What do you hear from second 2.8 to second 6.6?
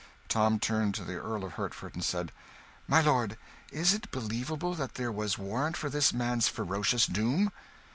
"My lord, is it believable that there was warrant for this man's